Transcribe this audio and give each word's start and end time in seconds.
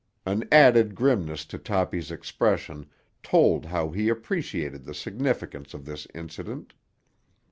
An 0.25 0.45
added 0.51 0.95
grimness 0.95 1.45
to 1.45 1.59
Toppy's 1.59 2.09
expression 2.09 2.87
told 3.21 3.65
how 3.65 3.91
he 3.91 4.09
appreciated 4.09 4.83
the 4.83 4.95
significance 4.95 5.75
of 5.75 5.85
this 5.85 6.07
incident. 6.15 6.73